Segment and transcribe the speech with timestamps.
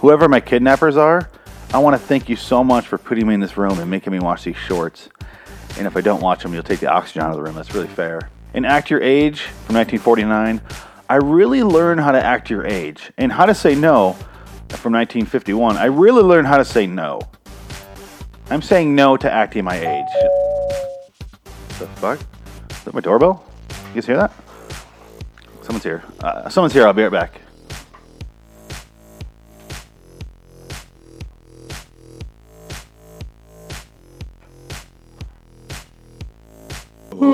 [0.00, 1.28] Whoever my kidnappers are,
[1.74, 4.14] I want to thank you so much for putting me in this room and making
[4.14, 5.10] me watch these shorts.
[5.76, 7.54] And if I don't watch them, you'll take the oxygen out of the room.
[7.54, 8.30] That's really fair.
[8.54, 10.62] In Act Your Age from 1949,
[11.06, 14.14] I really learned how to act your age and how to say no
[14.70, 15.76] from 1951.
[15.76, 17.20] I really learned how to say no.
[18.48, 20.32] I'm saying no to acting my age.
[21.78, 22.20] The fuck?
[22.70, 23.44] Is that my doorbell?
[23.88, 24.32] You guys hear that?
[25.60, 26.02] Someone's here.
[26.20, 26.86] Uh, someone's here.
[26.86, 27.42] I'll be right back.
[37.20, 37.26] The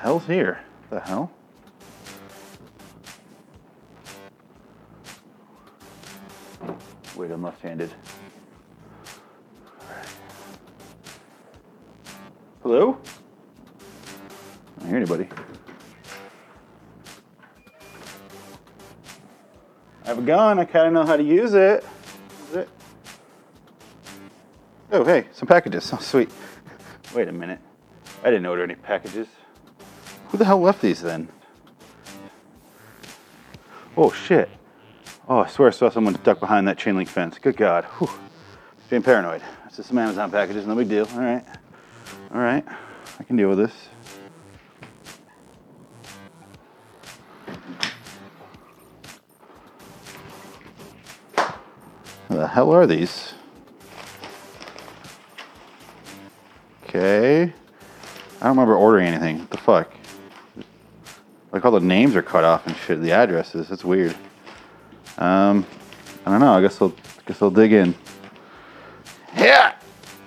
[0.00, 0.60] hell's here?
[0.88, 1.30] The hell?
[7.16, 7.92] Wait, I'm left-handed.
[12.62, 12.98] Hello?
[14.76, 15.28] I don't hear anybody.
[20.04, 20.58] I have a gun.
[20.58, 21.84] I kind of know how to use it.
[22.50, 22.68] Is it?
[24.90, 25.90] Oh, hey, some packages.
[25.92, 26.30] Oh, sweet.
[27.14, 27.60] Wait a minute.
[28.24, 29.28] I didn't order any packages.
[30.28, 31.28] Who the hell left these then?
[33.96, 34.48] Oh shit.
[35.26, 37.38] Oh, I swear I saw someone duck behind that chain link fence.
[37.38, 37.84] Good God.
[37.98, 38.10] Whew.
[38.90, 39.40] Being paranoid.
[39.66, 41.08] It's just some Amazon packages, no big deal.
[41.14, 41.44] All right.
[42.32, 42.64] All right.
[43.18, 43.72] I can deal with this.
[52.28, 53.32] The hell are these?
[56.84, 57.44] Okay.
[57.44, 57.48] I
[58.40, 59.38] don't remember ordering anything.
[59.38, 59.94] What the fuck?
[61.50, 63.00] Like all the names are cut off and shit.
[63.00, 63.68] The addresses.
[63.68, 64.14] That's weird.
[65.18, 65.66] Um,
[66.26, 66.54] I don't know.
[66.54, 66.94] I guess I'll
[67.26, 67.94] guess I'll dig in.
[69.36, 69.74] Yeah.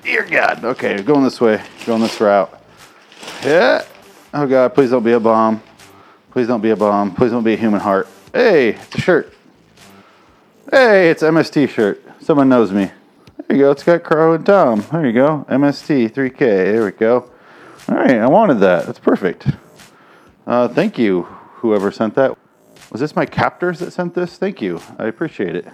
[0.03, 0.63] Dear God.
[0.63, 1.61] Okay, going this way.
[1.85, 2.61] Going this route.
[3.43, 3.83] Yeah.
[4.33, 4.73] Oh God.
[4.73, 5.61] Please don't be a bomb.
[6.31, 7.13] Please don't be a bomb.
[7.15, 8.07] Please don't be a human heart.
[8.33, 9.33] Hey, it's a shirt.
[10.69, 12.03] Hey, it's MST shirt.
[12.21, 12.91] Someone knows me.
[13.47, 13.71] There you go.
[13.71, 14.85] It's got Crow and Tom.
[14.91, 15.45] There you go.
[15.49, 16.37] MST 3K.
[16.39, 17.31] There we go.
[17.89, 18.17] All right.
[18.17, 18.85] I wanted that.
[18.85, 19.47] That's perfect.
[20.45, 22.37] Uh, thank you, whoever sent that.
[22.91, 24.37] Was this my captors that sent this?
[24.37, 24.81] Thank you.
[24.97, 25.67] I appreciate it.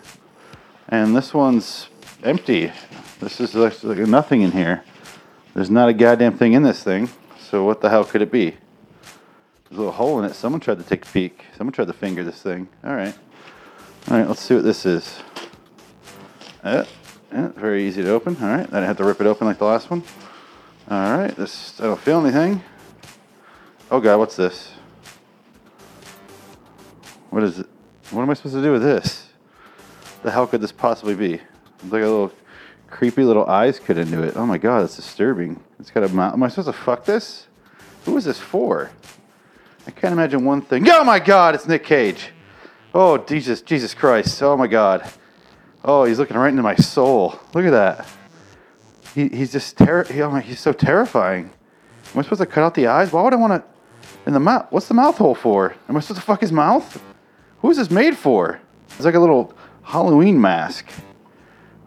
[0.90, 1.90] And this one's
[2.24, 2.72] empty.
[3.20, 4.84] This is like, nothing in here.
[5.54, 7.10] There's not a goddamn thing in this thing.
[7.40, 8.50] So what the hell could it be?
[8.50, 10.34] There's a little hole in it.
[10.34, 11.46] Someone tried to take a peek.
[11.58, 12.68] Someone tried to finger this thing.
[12.84, 13.16] All right.
[14.10, 15.20] All right, let's see what this is.
[16.62, 16.84] Uh,
[17.32, 18.36] yeah, very easy to open.
[18.42, 20.04] All right, I didn't have to rip it open like the last one.
[20.90, 22.62] All right, this I don't feel anything.
[23.90, 24.73] Oh god, what's this?
[27.34, 27.68] What is it?
[28.12, 29.26] What am I supposed to do with this?
[30.22, 31.34] The hell could this possibly be?
[31.34, 32.32] It's like a little
[32.92, 34.38] creepy little eyes cut into it.
[34.38, 35.60] Oh my god, that's disturbing.
[35.80, 36.34] It's got a mouth.
[36.34, 37.48] Am I supposed to fuck this?
[38.06, 38.92] Who is this for?
[39.88, 40.88] I can't imagine one thing.
[40.88, 42.30] Oh my god, it's Nick Cage.
[42.94, 44.40] Oh Jesus, Jesus Christ.
[44.44, 45.12] Oh my god.
[45.84, 47.40] Oh, he's looking right into my soul.
[47.56, 48.08] Look at that.
[49.16, 50.04] He, he's just terror.
[50.04, 51.50] He, oh my, he's so terrifying.
[52.14, 53.12] Am I supposed to cut out the eyes?
[53.12, 53.64] Why would I want to?
[54.28, 54.68] In the mouth?
[54.70, 55.76] What's the mouth hole for?
[55.90, 57.02] Am I supposed to fuck his mouth?
[57.64, 58.60] Who is this made for?
[58.90, 59.54] It's like a little
[59.84, 60.86] Halloween mask,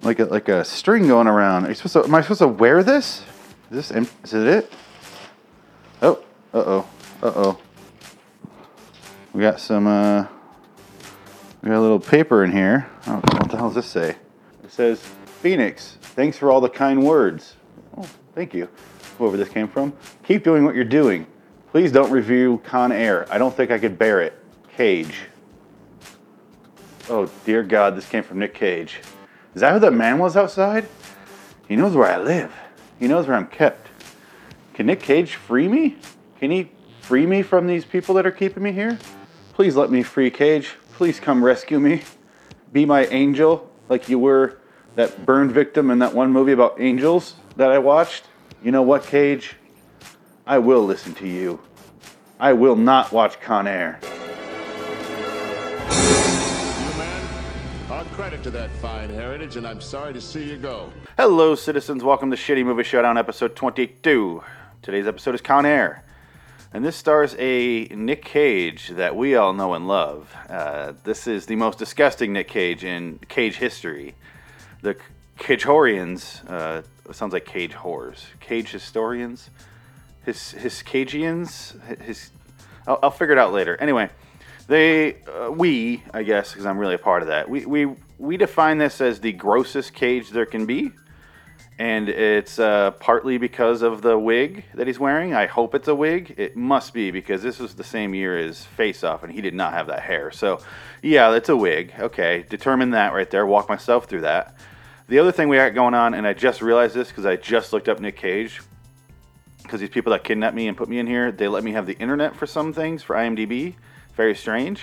[0.01, 1.67] like a like a string going around.
[1.67, 2.05] Are you supposed to?
[2.05, 3.23] Am I supposed to wear this?
[3.71, 4.09] Is this?
[4.25, 4.73] Is it it?
[6.01, 6.15] Oh,
[6.55, 6.89] uh oh,
[7.23, 7.59] uh oh.
[9.35, 9.87] We got some.
[9.87, 10.27] uh
[11.63, 12.89] We got a little paper in here.
[13.07, 14.17] Oh, what the hell does this say?
[14.65, 15.03] It says,
[15.43, 17.57] "Phoenix, thanks for all the kind words."
[17.99, 18.67] Oh, thank you.
[19.19, 19.93] Whoever this came from.
[20.23, 21.27] Keep doing what you're doing.
[21.71, 23.27] Please don't review Con Air.
[23.31, 24.43] I don't think I could bear it.
[24.75, 25.27] Cage.
[27.09, 29.00] Oh, dear God, this came from Nick Cage.
[29.55, 30.89] Is that who that man was outside?
[31.69, 32.53] He knows where I live.
[32.99, 33.89] He knows where I'm kept.
[34.75, 35.97] Can Nick Cage free me?
[36.41, 36.71] Can he
[37.01, 38.98] free me from these people that are keeping me here?
[39.54, 40.75] Please let me free Cage.
[40.95, 42.03] Please come rescue me.
[42.72, 44.59] Be my angel like you were
[44.97, 48.25] that burned victim in that one movie about angels that I watched.
[48.65, 49.54] You know what, Cage?
[50.45, 51.60] I will listen to you.
[52.41, 54.01] I will not watch Con Air.
[58.27, 60.93] Credit to that fine heritage, and I'm sorry to see you go.
[61.17, 62.03] Hello, citizens.
[62.03, 64.43] Welcome to Shitty Movie Showdown, episode 22.
[64.83, 66.03] Today's episode is Con Air.
[66.75, 70.34] And this stars a Nick Cage that we all know and love.
[70.49, 74.17] Uh, this is the most disgusting Nick Cage in Cage history.
[74.83, 74.97] The
[75.39, 76.83] Cagehorians, uh,
[77.13, 78.25] sounds like Cage whores.
[78.41, 79.51] Cage historians?
[80.25, 82.33] his his Cagians, his.
[82.89, 83.77] I'll, I'll figure it out later.
[83.77, 84.11] Anyway,
[84.67, 87.49] they uh, we I guess because I'm really a part of that.
[87.49, 90.92] We we we define this as the grossest cage there can be,
[91.78, 95.34] and it's uh, partly because of the wig that he's wearing.
[95.34, 96.34] I hope it's a wig.
[96.39, 99.54] It must be because this was the same year as Face Off, and he did
[99.54, 100.30] not have that hair.
[100.30, 100.60] So,
[101.03, 101.92] yeah, it's a wig.
[101.98, 103.45] Okay, determine that right there.
[103.45, 104.57] Walk myself through that.
[105.09, 107.72] The other thing we got going on, and I just realized this because I just
[107.72, 108.60] looked up Nick Cage.
[109.62, 111.86] Because these people that kidnapped me and put me in here, they let me have
[111.86, 113.74] the internet for some things for IMDb.
[114.15, 114.80] Very strange.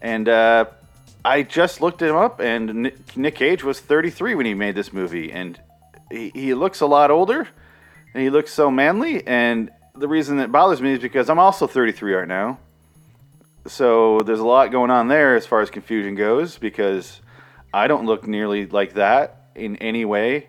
[0.00, 0.66] And uh,
[1.24, 5.32] I just looked him up, and Nick, Cage was 33 when he made this movie,
[5.32, 5.58] and
[6.10, 7.48] he, he looks a lot older,
[8.12, 9.26] and he looks so manly.
[9.26, 12.58] And the reason that bothers me is because I'm also 33 right now,
[13.66, 16.58] so there's a lot going on there as far as confusion goes.
[16.58, 17.20] Because
[17.72, 20.48] I don't look nearly like that in any way.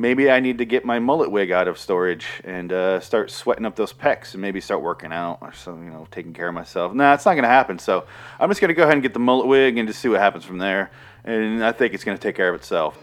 [0.00, 3.66] Maybe I need to get my mullet wig out of storage and uh, start sweating
[3.66, 6.54] up those pecs and maybe start working out or something, you know, taking care of
[6.54, 6.94] myself.
[6.94, 7.78] Nah, it's not going to happen.
[7.78, 8.06] So
[8.38, 10.18] I'm just going to go ahead and get the mullet wig and just see what
[10.18, 10.90] happens from there.
[11.22, 12.98] And I think it's going to take care of itself.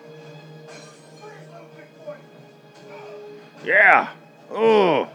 [3.64, 4.10] Yeah.
[4.50, 5.08] Oh,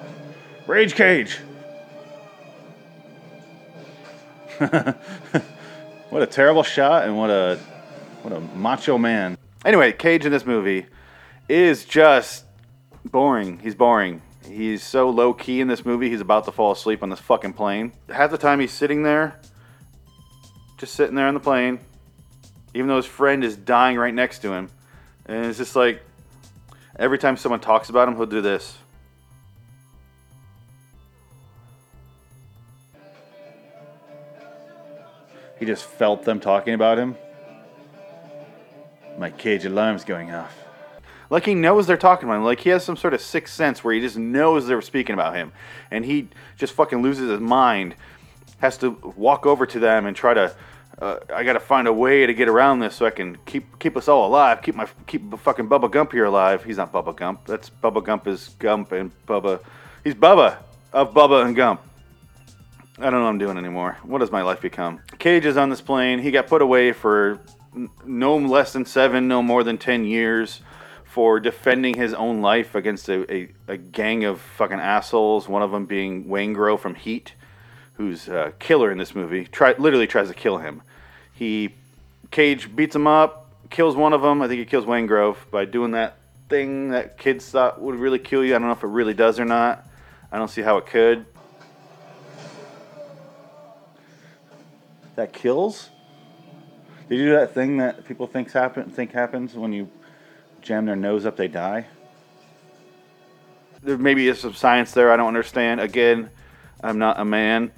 [0.68, 1.38] Rage Cage.
[6.10, 7.58] what a terrible shot and what a
[8.22, 9.36] what a macho man.
[9.64, 10.86] Anyway, Cage in this movie
[11.48, 12.44] is just
[13.04, 13.58] boring.
[13.58, 14.22] He's boring.
[14.46, 16.10] He's so low key in this movie.
[16.10, 17.92] He's about to fall asleep on this fucking plane.
[18.08, 19.40] Half the time he's sitting there,
[20.78, 21.78] just sitting there on the plane,
[22.74, 24.68] even though his friend is dying right next to him.
[25.26, 26.02] And it's just like
[26.98, 28.76] every time someone talks about him, he'll do this.
[35.58, 37.16] He just felt them talking about him.
[39.16, 40.61] My cage alarm's going off.
[41.32, 42.44] Like he knows they're talking about him.
[42.44, 45.34] Like he has some sort of sixth sense where he just knows they're speaking about
[45.34, 45.50] him.
[45.90, 47.94] And he just fucking loses his mind.
[48.58, 50.54] Has to walk over to them and try to.
[51.00, 53.96] Uh, I gotta find a way to get around this so I can keep keep
[53.96, 54.60] us all alive.
[54.60, 56.64] Keep my keep fucking Bubba Gump here alive.
[56.64, 57.46] He's not Bubba Gump.
[57.46, 59.60] That's Bubba Gump is Gump and Bubba.
[60.04, 60.58] He's Bubba
[60.92, 61.80] of Bubba and Gump.
[62.98, 63.96] I don't know what I'm doing anymore.
[64.02, 65.00] What has my life become?
[65.18, 66.18] Cage is on this plane.
[66.18, 67.40] He got put away for
[68.04, 70.60] no less than seven, no more than ten years
[71.12, 75.46] for defending his own life against a, a, a gang of fucking assholes.
[75.46, 77.34] One of them being Waingro from Heat,
[77.98, 79.44] who's a killer in this movie.
[79.44, 80.80] Try, literally tries to kill him.
[81.34, 81.74] He
[82.30, 84.40] Cage beats him up, kills one of them.
[84.40, 86.16] I think he kills Waingro by doing that
[86.48, 88.56] thing that kids thought would really kill you.
[88.56, 89.86] I don't know if it really does or not.
[90.32, 91.26] I don't see how it could.
[95.16, 95.90] That kills?
[97.10, 99.90] Did you do that thing that people thinks happen think happens when you
[100.62, 101.86] jam their nose up, they die?
[103.82, 105.80] There maybe is some science there I don't understand.
[105.80, 106.30] Again,
[106.82, 107.72] I'm not a man.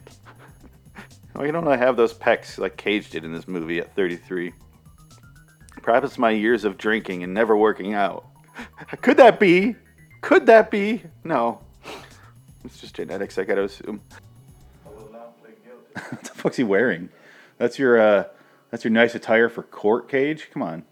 [1.33, 4.53] Why don't I have those pecs like Cage did in this movie at 33?
[5.83, 8.27] Perhaps it's my years of drinking and never working out.
[9.01, 9.77] Could that be?
[10.21, 11.03] Could that be?
[11.25, 11.61] No.
[12.65, 14.01] It's just genetics, I gotta assume.
[16.09, 17.09] what the fuck's he wearing?
[17.59, 18.25] That's your uh,
[18.71, 20.49] that's your nice attire for court, Cage.
[20.51, 20.85] Come on,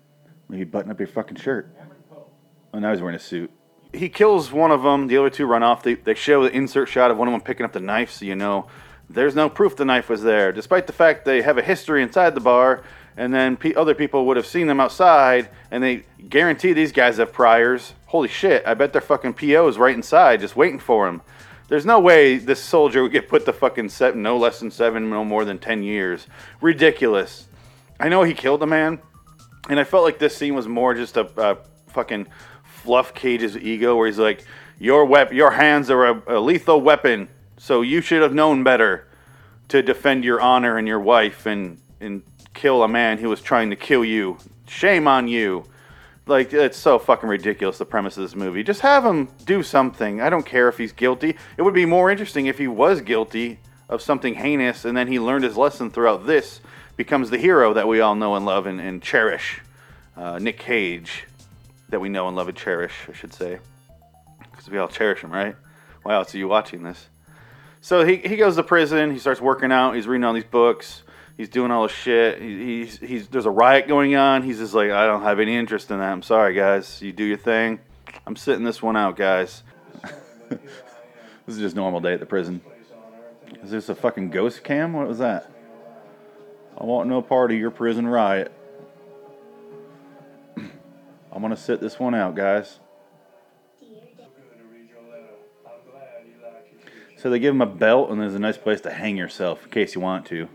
[0.53, 1.75] maybe button up your fucking shirt.
[2.73, 3.51] Oh, now he's wearing a suit.
[3.93, 5.09] He kills one of them.
[5.09, 5.83] The other two run off.
[5.83, 8.25] They, they show the insert shot of one of them picking up the knife, so
[8.25, 8.67] you know
[9.11, 12.35] there's no proof the knife was there, despite the fact they have a history inside
[12.35, 12.83] the bar.
[13.15, 17.19] And then pe other people would have seen them outside, and they guarantee these guys
[17.19, 17.93] have priors.
[18.07, 18.63] Holy shit!
[18.67, 21.21] I bet their fucking PO is right inside, just waiting for them.
[21.69, 25.11] There's no way this soldier would get put the fucking set no less than seven,
[25.11, 26.27] no more than ten years.
[26.61, 27.49] Ridiculous.
[28.01, 29.01] I know he killed a man,
[29.69, 31.59] and I felt like this scene was more just a, a
[31.93, 32.27] fucking
[32.65, 34.45] fluff Cage's ego, where he's like,
[34.79, 39.09] "Your wep- your hands are a, a lethal weapon, so you should have known better
[39.69, 42.23] to defend your honor and your wife and and
[42.55, 44.39] kill a man who was trying to kill you.
[44.67, 45.67] Shame on you."
[46.27, 48.63] Like it's so fucking ridiculous the premise of this movie.
[48.63, 50.21] Just have him do something.
[50.21, 51.37] I don't care if he's guilty.
[51.57, 55.19] It would be more interesting if he was guilty of something heinous and then he
[55.19, 56.61] learned his lesson throughout this,
[56.97, 59.61] becomes the hero that we all know and love and, and cherish.
[60.17, 61.25] Uh, Nick Cage,
[61.89, 63.59] that we know and love and cherish, I should say,
[64.51, 65.57] because we all cherish him, right?
[66.09, 67.07] Else are you watching this?
[67.81, 69.13] So he, he goes to prison.
[69.13, 69.95] He starts working out.
[69.95, 71.03] He's reading all these books.
[71.37, 72.41] He's doing all this shit.
[72.41, 74.43] He, he's, he's there's a riot going on.
[74.43, 76.13] He's just like, I don't have any interest in that.
[76.13, 77.01] I'm sorry, guys.
[77.01, 77.81] You do your thing.
[78.27, 79.63] I'm sitting this one out, guys.
[80.49, 80.61] this
[81.49, 82.61] is just normal day at the prison.
[83.63, 84.93] Is this a fucking ghost cam?
[84.93, 85.52] What was that?
[86.77, 88.53] I want no part of your prison riot.
[91.33, 92.79] I'm gonna sit this one out, guys.
[97.17, 99.71] So they give him a belt, and there's a nice place to hang yourself in
[99.71, 100.49] case you want to.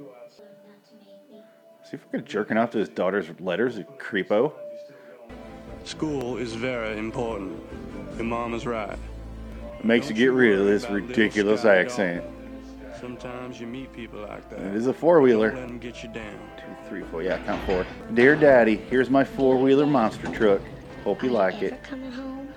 [1.90, 4.52] See if we're jerking off to his daughter's letters, creepo.
[5.86, 7.64] School is very important.
[8.18, 9.00] Your mom is right.
[9.84, 12.26] Makes you get rid of this ridiculous accent.
[13.00, 14.60] Sometimes you meet people like that.
[14.60, 15.52] It is a four wheeler.
[15.52, 16.40] Don't let them get you down.
[16.58, 17.22] Two, three, four.
[17.24, 17.86] Yeah, count four.
[18.14, 20.62] Dear Daddy, here's my four wheeler monster truck.
[21.04, 21.82] Hope you like it.
[21.84, 22.50] Coming home.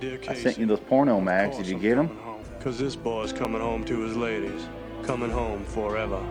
[0.00, 1.56] Dear I sent you those porno mags.
[1.56, 2.16] Did you get them?
[2.58, 4.68] Because this boy's coming home to his ladies.
[5.02, 6.24] Coming home forever.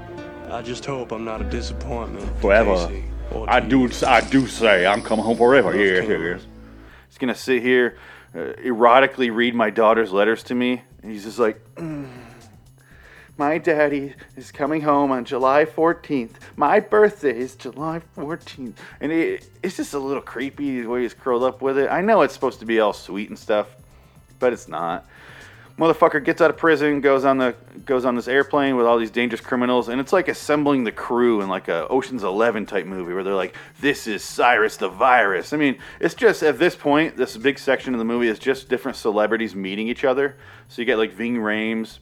[0.49, 2.25] I just hope I'm not a disappointment.
[2.39, 2.75] Forever.
[2.87, 3.03] Casey
[3.47, 3.89] I do.
[4.05, 5.71] I do say I'm coming home forever.
[5.71, 6.21] Love Yeah, King.
[6.21, 6.45] yes.
[7.09, 7.97] He's gonna sit here,
[8.33, 10.83] uh, erotically read my daughter's letters to me.
[11.03, 12.07] And he's just like, "Mm,
[13.37, 16.31] my daddy is coming home on July 14th.
[16.55, 21.13] My birthday is July 14th, and it, it's just a little creepy the way he's
[21.13, 21.89] curled up with it.
[21.89, 23.67] I know it's supposed to be all sweet and stuff,
[24.39, 25.05] but it's not.
[25.77, 29.11] Motherfucker gets out of prison, goes on the goes on this airplane with all these
[29.11, 33.13] dangerous criminals, and it's like assembling the crew in like a Ocean's Eleven type movie
[33.13, 37.15] where they're like, "This is Cyrus the Virus." I mean, it's just at this point,
[37.15, 40.35] this big section of the movie is just different celebrities meeting each other.
[40.67, 41.99] So you get like Ving Rhames,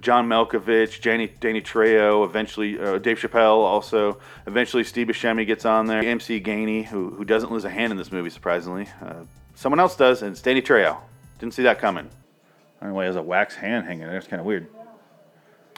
[0.00, 5.86] John Malkovich, Danny, Danny Trejo, eventually uh, Dave Chappelle, also eventually Steve Buscemi gets on
[5.86, 6.02] there.
[6.02, 8.88] MC Gainey, who who doesn't lose a hand in this movie, surprisingly.
[9.02, 10.96] Uh, someone else does, and it's Danny Trejo.
[11.38, 12.08] Didn't see that coming.
[12.80, 14.16] I don't know why he has a wax hand hanging there.
[14.16, 14.66] It's kind of weird.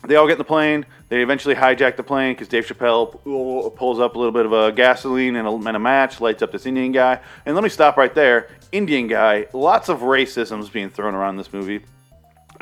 [0.07, 0.85] They all get in the plane.
[1.09, 4.71] They eventually hijack the plane because Dave Chappelle pulls up a little bit of a
[4.71, 7.21] gasoline and a, and a match, lights up this Indian guy.
[7.47, 8.49] And let me stop right there.
[8.71, 11.85] Indian guy, lots of racism is being thrown around this movie.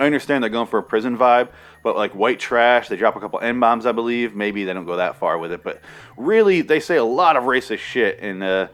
[0.02, 1.50] I understand they're going for a prison vibe,
[1.84, 4.34] but like white trash, they drop a couple N bombs, I believe.
[4.34, 5.80] Maybe they don't go that far with it, but
[6.16, 8.68] really, they say a lot of racist shit, and uh,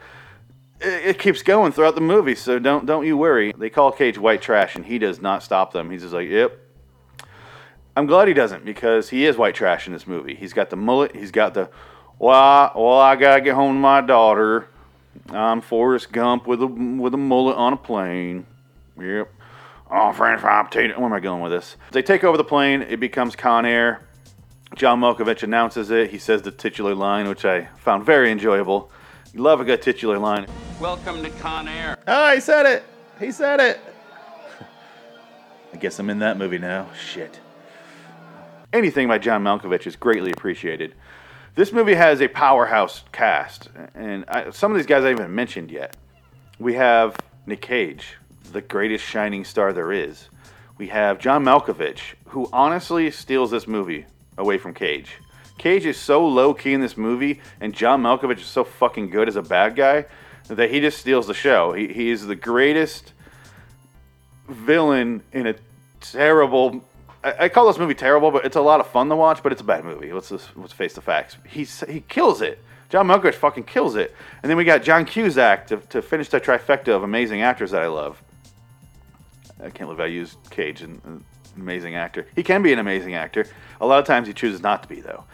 [0.80, 2.35] it, it keeps going throughout the movie.
[2.35, 3.52] So don't don't you worry.
[3.56, 5.90] They call Cage white trash, and he does not stop them.
[5.90, 6.58] He's just like, yep.
[7.94, 10.35] I'm glad he doesn't because he is white trash in this movie.
[10.35, 11.14] He's got the mullet.
[11.14, 11.68] He's got the,
[12.18, 14.68] well, I, well, I gotta get home to my daughter.
[15.30, 18.47] I'm Forrest Gump with a with a mullet on a plane.
[18.99, 19.30] Yep.
[19.90, 20.97] Oh, French fry potato.
[20.97, 21.76] Where am I going with this?
[21.92, 22.83] They take over the plane.
[22.83, 24.00] It becomes Con Air.
[24.75, 26.11] John Malkovich announces it.
[26.11, 28.90] He says the titular line, which I found very enjoyable.
[29.33, 30.47] You love a good titular line.
[30.78, 31.97] Welcome to Con Air.
[32.07, 32.85] Oh, he said it.
[33.18, 33.80] He said it.
[35.73, 36.88] I guess I'm in that movie now.
[36.92, 37.40] Shit.
[38.75, 40.95] Anything by John Malkovich is greatly appreciated.
[41.54, 45.71] This movie has a powerhouse cast, and I, some of these guys I haven't mentioned
[45.71, 45.97] yet.
[46.59, 47.16] We have
[47.47, 48.17] Nick Cage,
[48.52, 50.28] the greatest shining star there is.
[50.76, 55.16] We have John Malkovich, who honestly steals this movie away from Cage.
[55.58, 59.28] Cage is so low key in this movie, and John Malkovich is so fucking good
[59.28, 60.06] as a bad guy
[60.46, 61.72] that he just steals the show.
[61.72, 63.12] He, he is the greatest
[64.48, 65.54] villain in a
[66.00, 66.82] terrible.
[67.24, 69.42] I, I call this movie terrible, but it's a lot of fun to watch.
[69.42, 70.12] But it's a bad movie.
[70.12, 71.36] Let's just let's face the facts.
[71.46, 72.62] He's he kills it.
[72.88, 74.14] John Malkovich fucking kills it.
[74.42, 77.82] And then we got John Cusack to, to finish the trifecta of amazing actors that
[77.82, 78.22] I love.
[79.60, 81.24] I can't believe I used Cage, an, an
[81.56, 82.26] amazing actor.
[82.36, 83.46] He can be an amazing actor.
[83.80, 85.24] A lot of times he chooses not to be, though.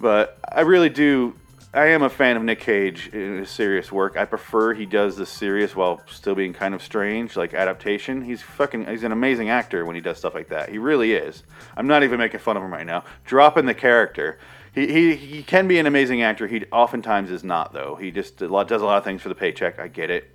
[0.00, 1.34] But I really do.
[1.72, 4.16] I am a fan of Nick Cage in his serious work.
[4.16, 8.22] I prefer he does the serious while still being kind of strange, like adaptation.
[8.22, 8.86] He's fucking.
[8.86, 10.68] He's an amazing actor when he does stuff like that.
[10.68, 11.42] He really is.
[11.76, 13.04] I'm not even making fun of him right now.
[13.24, 14.38] Dropping the character.
[14.74, 16.48] He, he, he can be an amazing actor.
[16.48, 17.94] He oftentimes is not though.
[17.94, 19.78] He just does a lot of things for the paycheck.
[19.78, 20.30] I get it.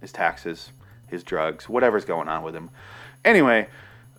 [0.00, 0.72] His taxes,
[1.12, 2.70] his drugs, whatever's going on with him.
[3.24, 3.68] Anyway,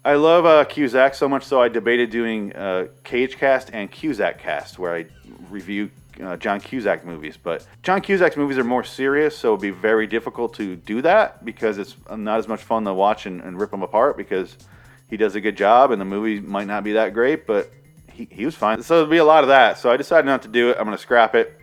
[0.05, 4.39] I love uh, Cusack so much so I debated doing uh, Cage Cast and Cusack
[4.39, 5.05] Cast, where I
[5.49, 5.89] review
[6.21, 7.37] uh, John Cusack movies.
[7.41, 11.43] But John Cusack's movies are more serious, so it'd be very difficult to do that
[11.43, 14.57] because it's not as much fun to watch and, and rip them apart because
[15.09, 17.71] he does a good job and the movie might not be that great, but
[18.11, 18.81] he, he was fine.
[18.83, 19.77] So there'd be a lot of that.
[19.77, 20.77] So I decided not to do it.
[20.77, 21.59] I'm going to scrap it.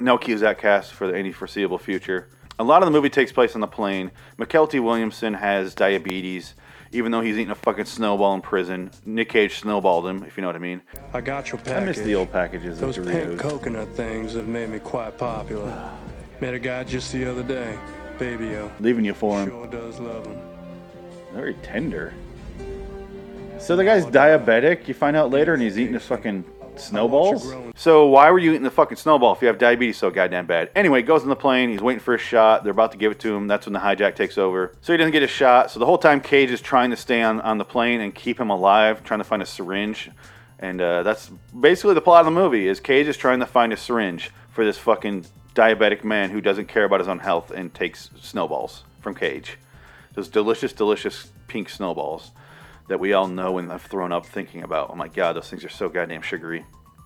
[0.00, 2.28] No Cusack cast for any foreseeable future.
[2.58, 4.10] A lot of the movie takes place on the plane.
[4.38, 6.54] Mykelti Williamson has diabetes,
[6.90, 8.90] even though he's eating a fucking snowball in prison.
[9.04, 10.80] Nick Cage snowballed him, if you know what I mean.
[11.12, 11.72] I got your package.
[11.72, 11.96] I package.
[11.98, 13.38] miss the old packages Those of pink Doritos.
[13.38, 15.90] coconut things have made me quite popular.
[16.40, 17.78] Met a guy just the other day.
[18.18, 18.70] Baby-o.
[18.80, 19.50] Leaving you for him.
[19.50, 20.38] Sure does love him.
[21.34, 22.14] Very tender.
[23.58, 26.44] So the guy's diabetic, you find out later, and he's eating his fucking
[26.78, 27.54] snowballs?
[27.74, 30.70] So why were you eating the fucking snowball if you have diabetes so goddamn bad?
[30.74, 33.20] Anyway, goes on the plane, he's waiting for a shot, they're about to give it
[33.20, 34.74] to him, that's when the hijack takes over.
[34.80, 37.22] So he doesn't get a shot, so the whole time Cage is trying to stay
[37.22, 40.10] on, on the plane and keep him alive, trying to find a syringe.
[40.58, 43.72] And uh, that's basically the plot of the movie, is Cage is trying to find
[43.72, 47.72] a syringe for this fucking diabetic man who doesn't care about his own health and
[47.74, 49.58] takes snowballs from Cage.
[50.14, 52.30] Those delicious, delicious pink snowballs.
[52.88, 54.90] That we all know and have thrown up thinking about.
[54.90, 56.64] Oh my god, those things are so goddamn sugary.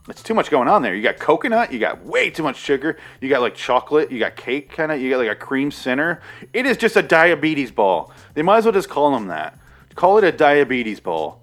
[0.09, 0.95] It's too much going on there.
[0.95, 4.35] You got coconut, you got way too much sugar, you got like chocolate, you got
[4.35, 6.21] cake kind of, you got like a cream center.
[6.53, 8.13] It is just a diabetes ball.
[8.35, 9.59] They might as well just call them that.
[9.95, 11.41] Call it a diabetes ball.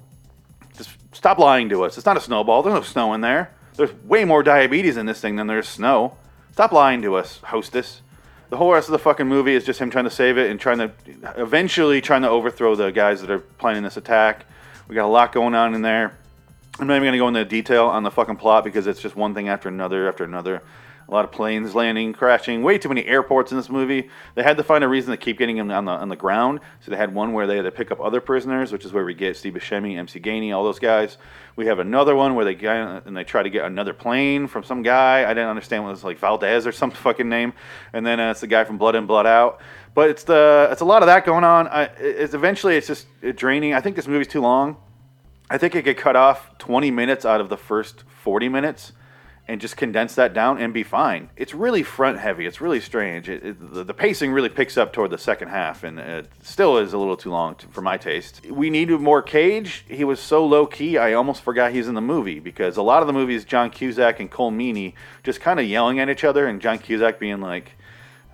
[0.76, 1.98] Just stop lying to us.
[1.98, 2.64] It's not a snowball.
[2.64, 3.52] There's no snow in there.
[3.76, 6.18] There's way more diabetes in this thing than there's snow.
[6.52, 8.02] Stop lying to us, hostess.
[8.50, 10.60] The whole rest of the fucking movie is just him trying to save it and
[10.60, 10.92] trying to
[11.36, 14.46] eventually trying to overthrow the guys that are planning this attack.
[14.88, 16.18] We got a lot going on in there.
[16.80, 19.34] I'm not even gonna go into detail on the fucking plot because it's just one
[19.34, 20.62] thing after another after another.
[21.10, 22.64] A lot of planes landing, crashing.
[22.64, 24.10] Way too many airports in this movie.
[24.36, 26.60] They had to find a reason to keep getting them on the on the ground.
[26.82, 29.06] So they had one where they had to pick up other prisoners, which is where
[29.06, 31.18] we get Steve Buscemi, MC Gainey, all those guys.
[31.56, 34.82] We have another one where they and they try to get another plane from some
[34.82, 35.24] guy.
[35.24, 37.54] I didn't understand what it was like Valdez or some fucking name.
[37.94, 39.62] And then uh, it's the guy from Blood In Blood Out.
[39.94, 41.70] But it's the it's a lot of that going on.
[41.70, 43.74] I, it's eventually it's just draining.
[43.74, 44.76] I think this movie's too long.
[45.50, 48.92] I think it could cut off 20 minutes out of the first 40 minutes
[49.48, 51.30] and just condense that down and be fine.
[51.38, 52.46] It's really front heavy.
[52.46, 53.30] It's really strange.
[53.30, 56.78] It, it, the, the, pacing really picks up toward the second half, and it still
[56.78, 58.46] is a little too long to, for my taste.
[58.50, 59.86] We needed more Cage.
[59.88, 63.02] He was so low key, I almost forgot he's in the movie because a lot
[63.02, 66.46] of the movies, John Cusack and Colm Meaney just kind of yelling at each other,
[66.46, 67.72] and John Cusack being like,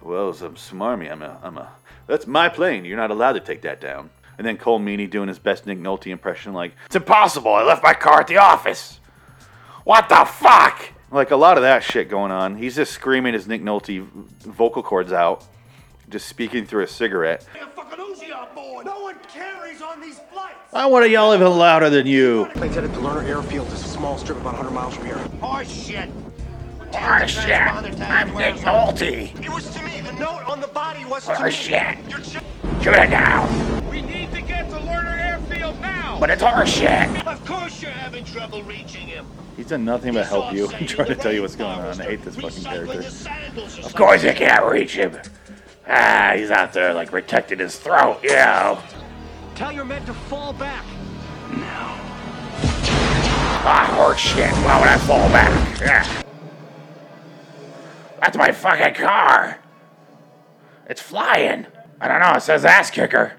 [0.02, 1.12] "Well, I'm smarmy.
[1.12, 1.70] I'm a, I'm a.
[2.08, 2.86] That's my plane.
[2.86, 5.78] You're not allowed to take that down." And then Colm Meaney doing his best Nick
[5.78, 7.54] Nolte impression, like, "It's impossible.
[7.54, 9.00] I left my car at the office.
[9.84, 12.58] What the fuck?" Like a lot of that shit going on.
[12.58, 14.02] He's just screaming his Nick Nolte
[14.42, 15.46] vocal cords out,
[16.10, 17.46] just speaking through a cigarette.
[18.84, 20.56] No one carries on these flights.
[20.74, 22.50] I want to yell even louder than you.
[22.56, 23.68] Plane's headed to Lerner Airfield.
[23.72, 25.18] It's a small strip about 100 miles from here.
[25.40, 26.10] Horse shit.
[26.92, 27.62] Horse shit.
[27.62, 27.84] I'm
[28.36, 29.40] Nick Nolte.
[29.44, 30.02] It was to me.
[30.02, 31.76] The note on the body was to Horse me.
[31.78, 32.24] shit.
[32.24, 33.73] Ch- Shoot it down.
[35.74, 36.20] Airfield now.
[36.20, 37.28] But it's horse shit.
[37.28, 39.26] Of course you're having trouble reaching him.
[39.58, 42.02] He's done nothing but help you and try to tell you what's going on.
[42.02, 43.00] I hate this fucking character.
[43.84, 45.18] Of course you can't reach him.
[45.88, 48.80] Ah, he's out there like protecting his throat, Yeah.
[48.82, 49.00] know.
[49.56, 50.84] Tell your men to fall back.
[51.52, 52.00] No.
[53.66, 54.50] Ah, horse shit.
[54.52, 55.80] Why would I fall back?
[55.86, 56.24] Ah.
[58.20, 59.60] That's my fucking car.
[60.90, 61.66] It's flying.
[62.02, 62.34] I don't know.
[62.34, 63.34] It says ass kicker.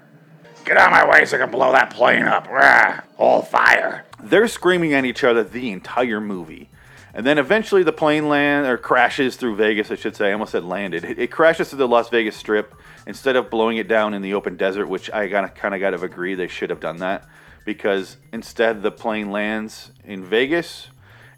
[0.65, 2.47] Get out of my way so I can blow that plane up.
[2.49, 4.03] Ah, hold fire.
[4.21, 6.69] They're screaming at each other the entire movie.
[7.13, 10.29] And then eventually the plane land or crashes through Vegas, I should say.
[10.29, 11.05] I almost said landed.
[11.05, 12.75] It, it crashes through the Las Vegas Strip
[13.05, 16.01] instead of blowing it down in the open desert, which I kind of got to
[16.01, 17.25] agree they should have done that
[17.63, 20.87] because instead the plane lands in Vegas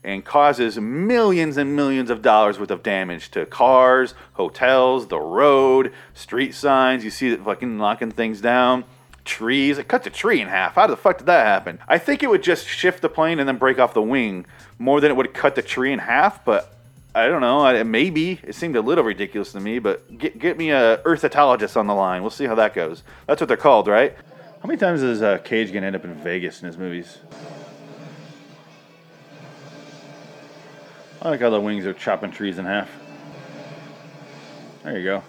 [0.03, 5.91] and causes millions and millions of dollars worth of damage to cars, hotels, the road,
[6.13, 7.03] street signs.
[7.03, 8.85] You see it fucking knocking things down.
[9.27, 9.77] Trees.
[9.77, 10.75] It cuts the tree in half.
[10.75, 11.77] How the fuck did that happen?
[11.87, 14.47] I think it would just shift the plane and then break off the wing
[14.79, 16.73] more than it would cut the tree in half, but
[17.13, 17.83] I don't know.
[17.83, 21.87] Maybe it seemed a little ridiculous to me, but get get me a earthologist on
[21.87, 22.21] the line.
[22.21, 23.03] We'll see how that goes.
[23.27, 24.15] That's what they're called, right?
[24.61, 27.17] How many times is uh, Cage gonna end up in Vegas in his movies?
[31.21, 32.89] I like how the wings are chopping trees in half.
[34.83, 35.23] There you go.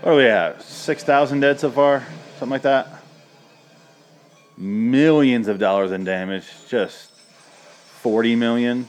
[0.00, 0.62] What are we at?
[0.62, 2.06] 6,000 dead so far?
[2.38, 3.02] Something like that?
[4.56, 6.44] Millions of dollars in damage.
[6.68, 7.10] Just
[8.02, 8.88] 40 million.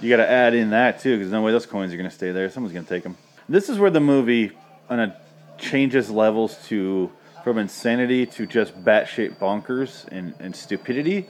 [0.00, 2.14] You got to add in that too, because no way those coins are going to
[2.14, 2.50] stay there.
[2.50, 3.16] Someone's going to take them.
[3.48, 4.50] This is where the movie
[4.90, 5.16] on a
[5.58, 7.12] changes levels to
[7.44, 11.28] from insanity to just batshit bonkers and, and stupidity.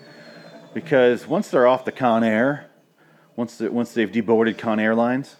[0.72, 2.70] Because once they're off the Con Air,
[3.36, 5.36] once they, once they've deboarded Con Airlines,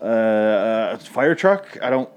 [0.00, 1.76] uh, uh, fire truck.
[1.82, 2.08] I don't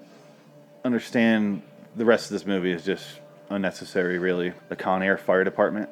[0.84, 1.62] understand.
[1.96, 3.20] The rest of this movie is just
[3.50, 4.18] unnecessary.
[4.18, 5.90] Really, the Con Air Fire Department.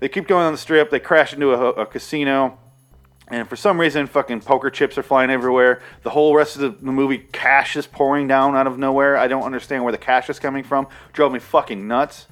[0.00, 0.90] They keep going on the strip.
[0.90, 2.58] They crash into a, a casino.
[3.28, 5.80] And for some reason, fucking poker chips are flying everywhere.
[6.02, 9.16] The whole rest of the, the movie, cash is pouring down out of nowhere.
[9.16, 10.88] I don't understand where the cash is coming from.
[11.14, 12.26] Drove me fucking nuts.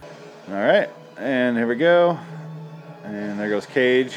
[0.49, 2.19] All right, and here we go.
[3.05, 4.15] And there goes Cage,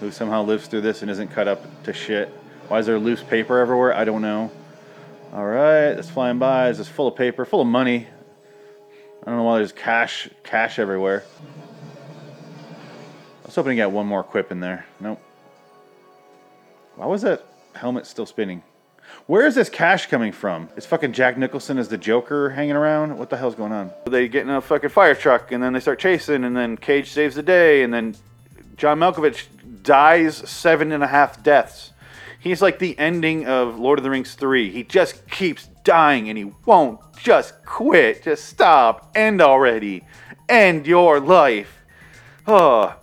[0.00, 2.28] who somehow lives through this and isn't cut up to shit.
[2.66, 3.94] Why is there loose paper everywhere?
[3.94, 4.50] I don't know.
[5.32, 6.70] All right, it's flying by.
[6.70, 8.08] It's just full of paper, full of money.
[9.22, 11.22] I don't know why there's cash, cash everywhere.
[13.42, 14.86] I was hoping to get one more quip in there.
[14.98, 15.20] Nope.
[16.96, 18.62] Why was that helmet still spinning?
[19.26, 20.68] Where is this cash coming from?
[20.76, 23.16] Is fucking Jack Nicholson as the Joker hanging around?
[23.16, 23.92] What the hell's going on?
[24.06, 27.10] They get in a fucking fire truck and then they start chasing and then Cage
[27.10, 28.16] saves the day and then
[28.76, 29.46] John Malkovich
[29.82, 31.89] dies seven and a half deaths.
[32.40, 34.70] He's like the ending of Lord of the Rings 3.
[34.70, 38.22] He just keeps dying and he won't just quit.
[38.22, 39.12] Just stop.
[39.14, 40.04] End already.
[40.48, 41.76] end your life.
[42.46, 42.96] Oh,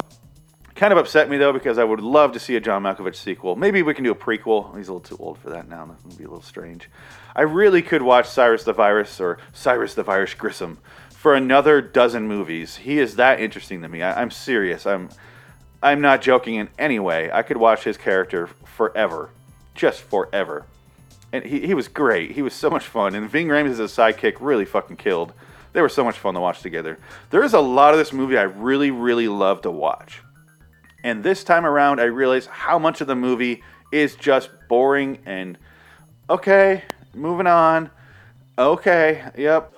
[0.76, 3.56] kind of upset me though because I would love to see a John Malkovich sequel.
[3.56, 4.76] Maybe we can do a prequel.
[4.76, 5.86] He's a little too old for that now.
[5.86, 6.90] That would be a little strange.
[7.36, 12.28] I really could watch Cyrus the Virus or Cyrus the Virus Grissom for another dozen
[12.28, 12.78] movies.
[12.78, 14.02] He is that interesting to me.
[14.02, 14.86] I, I'm serious.
[14.86, 15.10] I'm
[15.82, 17.32] I'm not joking in any way.
[17.32, 19.30] I could watch his character forever,
[19.76, 20.66] just forever.
[21.32, 22.32] And he, he was great.
[22.32, 23.14] He was so much fun.
[23.14, 25.34] And Ving Rhames as a sidekick really fucking killed.
[25.74, 26.98] They were so much fun to watch together.
[27.30, 30.22] There is a lot of this movie I really, really love to watch.
[31.04, 33.62] And this time around, I realized how much of the movie
[33.92, 35.58] is just boring and
[36.30, 37.92] okay, moving on.
[38.58, 39.74] Okay, yep.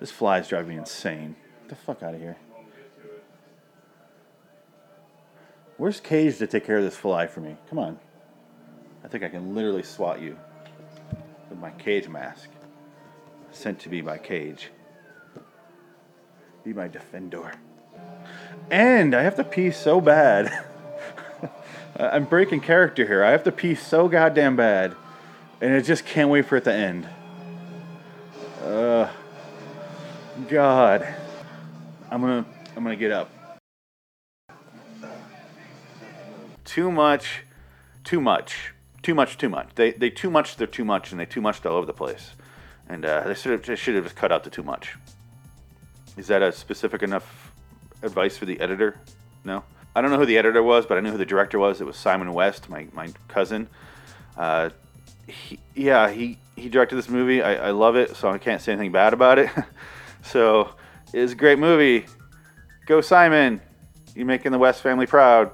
[0.00, 1.36] This fly's driving me insane.
[1.62, 2.36] Get the fuck out of here.
[5.78, 7.56] Where's Cage to take care of this fly for me?
[7.68, 7.98] Come on.
[9.04, 10.38] I think I can literally swat you
[11.50, 12.48] with my cage mask.
[13.52, 14.70] Sent to me by Cage.
[16.64, 17.52] Be my defender.
[18.70, 20.66] And I have to pee so bad.
[21.96, 23.22] I'm breaking character here.
[23.22, 24.96] I have to pee so goddamn bad.
[25.60, 27.08] And I just can't wait for it to end.
[28.62, 29.08] Uh,
[30.48, 31.06] God.
[32.10, 32.44] I'm gonna
[32.76, 33.30] I'm gonna get up.
[36.76, 37.40] Too much,
[38.04, 39.68] too much, too much, too much.
[39.76, 40.56] They they too much.
[40.56, 42.32] They're too much, and they too much all over the place.
[42.86, 44.94] And uh, they should have just should have just cut out the too much.
[46.18, 47.50] Is that a specific enough
[48.02, 49.00] advice for the editor?
[49.42, 49.64] No.
[49.94, 51.80] I don't know who the editor was, but I knew who the director was.
[51.80, 53.68] It was Simon West, my my cousin.
[54.36, 54.68] Uh,
[55.26, 57.40] he, yeah, he he directed this movie.
[57.40, 59.48] I, I love it, so I can't say anything bad about it.
[60.22, 60.74] so
[61.14, 62.04] it's a great movie.
[62.84, 63.62] Go Simon!
[64.14, 65.52] You're making the West family proud.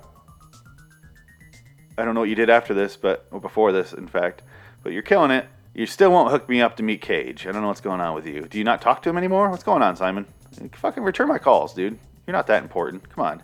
[1.99, 4.43] I don't know what you did after this, but or before this, in fact,
[4.83, 5.47] but you're killing it.
[5.75, 7.47] You still won't hook me up to meet Cage.
[7.47, 8.43] I don't know what's going on with you.
[8.43, 9.51] Do you not talk to him anymore?
[9.51, 10.27] What's going on, Simon?
[10.75, 11.99] Fucking return my calls, dude.
[12.27, 13.09] You're not that important.
[13.09, 13.43] Come on.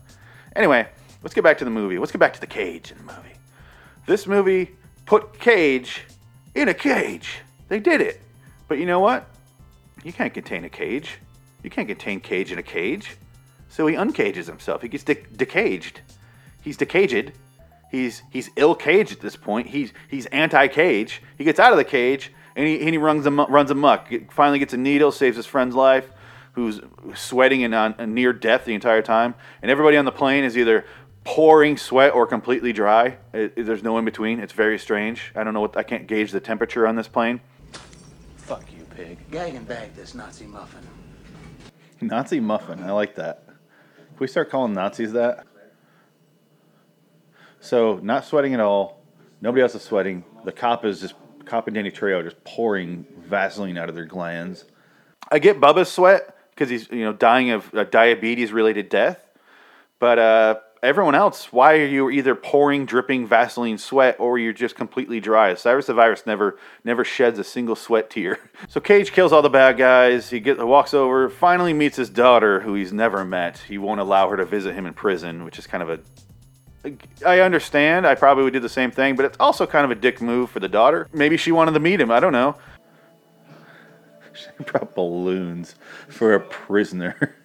[0.55, 0.87] Anyway,
[1.23, 1.99] let's get back to the movie.
[1.99, 3.35] Let's get back to the cage in the movie.
[4.07, 6.03] This movie put Cage
[6.55, 7.41] in a cage.
[7.69, 8.21] They did it.
[8.69, 9.27] But you know what?
[10.05, 11.19] You can't contain a cage.
[11.63, 13.17] You can't contain Cage in a cage.
[13.69, 14.83] So he uncages himself.
[14.83, 16.01] He gets de- decaged.
[16.63, 17.33] He's decaged.
[17.91, 19.69] He's he's ill caged at this point.
[19.69, 21.23] He's he's anti cage.
[21.37, 24.11] He gets out of the cage and he, and he runs am- runs amok.
[24.11, 26.11] Get- Finally gets a needle, saves his friend's life,
[26.53, 26.81] who's
[27.15, 29.35] sweating and on and near death the entire time.
[29.63, 30.85] And everybody on the plane is either
[31.25, 33.17] pouring sweat or completely dry.
[33.33, 34.41] It- it- there's no in between.
[34.41, 35.33] It's very strange.
[35.35, 37.41] I don't know what I can't gauge the temperature on this plane.
[38.37, 39.19] Fuck you, pig.
[39.31, 40.81] Gag and bag this Nazi muffin.
[42.01, 42.83] Nazi muffin.
[42.83, 43.45] I like that.
[43.47, 45.47] Can we start calling Nazis that?
[47.69, 49.03] So, not sweating at all.
[49.43, 50.25] Nobody else is sweating.
[50.47, 54.65] The cop is just, cop and Danny Trejo just pouring Vaseline out of their glands.
[55.31, 59.21] I get Bubba's sweat because he's, you know, dying of a diabetes related death.
[59.99, 64.75] But uh, everyone else, why are you either pouring dripping Vaseline sweat or you're just
[64.75, 65.53] completely dry?
[65.55, 68.39] Cyrus the Virus never never sheds a single sweat tear.
[68.69, 70.31] So Cage kills all the bad guys.
[70.31, 73.59] He get, walks over, finally meets his daughter, who he's never met.
[73.59, 76.01] He won't allow her to visit him in prison, which is kind of a.
[77.27, 78.07] I understand.
[78.07, 80.51] I probably would do the same thing, but it's also kind of a dick move
[80.51, 81.09] for the daughter.
[81.13, 82.11] Maybe she wanted to meet him.
[82.11, 82.57] I don't know.
[84.33, 85.75] She brought balloons
[86.09, 87.37] for a prisoner.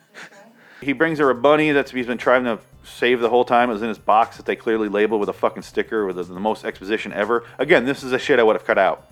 [0.82, 3.70] He brings her a bunny that he's been trying to save the whole time.
[3.70, 6.24] It was in his box that they clearly labeled with a fucking sticker with the,
[6.24, 7.46] the most exposition ever.
[7.58, 9.08] Again, this is a shit I would have cut out.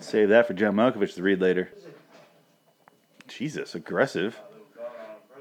[0.00, 1.70] Save that for John Malkovich to read later.
[3.28, 4.40] Jesus, aggressive.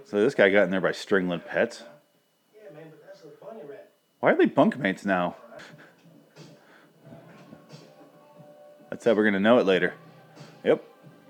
[0.06, 1.84] So this guy got in there by strangling pets.
[4.22, 5.36] Why are they bunkmates now?
[8.90, 9.94] That's how we're gonna know it later.
[10.64, 10.84] Yep.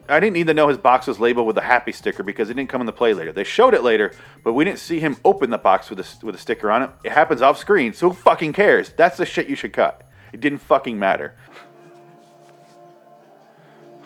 [0.09, 2.55] I didn't need to know his box was labeled with a happy sticker because it
[2.55, 3.31] didn't come into play later.
[3.31, 4.11] They showed it later,
[4.43, 6.89] but we didn't see him open the box with a, with a sticker on it.
[7.05, 8.89] It happens off screen, so who fucking cares?
[8.89, 10.05] That's the shit you should cut.
[10.33, 11.35] It didn't fucking matter.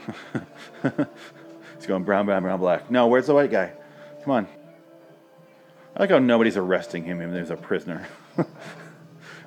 [0.83, 2.91] He's going brown, brown, brown, black.
[2.91, 3.71] No, where's the white guy?
[4.23, 4.47] Come on.
[5.95, 8.05] I like how nobody's arresting him even though he's a prisoner.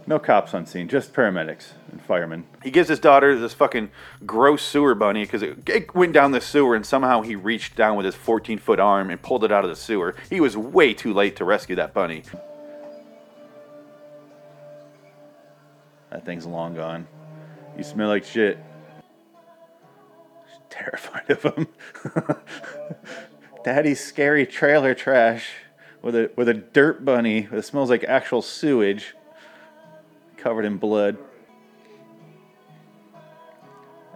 [0.07, 2.47] no cops on scene, just paramedics and firemen.
[2.63, 3.91] He gives his daughter this fucking
[4.25, 7.97] gross sewer bunny because it, it went down the sewer and somehow he reached down
[7.97, 10.15] with his 14 foot arm and pulled it out of the sewer.
[10.31, 12.23] He was way too late to rescue that bunny.
[16.11, 17.07] That thing's long gone.
[17.77, 18.59] You smell like shit.
[20.49, 21.69] She's terrified of him.
[23.65, 25.49] Daddy's scary trailer trash
[26.03, 29.15] with a with a dirt bunny that smells like actual sewage,
[30.37, 31.17] covered in blood.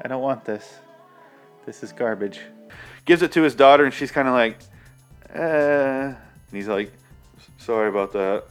[0.04, 0.74] I don't want this.
[1.66, 2.40] This is garbage.
[3.04, 4.58] Gives it to his daughter, and she's kind of like,
[5.34, 6.16] uh, and
[6.50, 6.92] he's like,
[7.58, 8.44] sorry about that.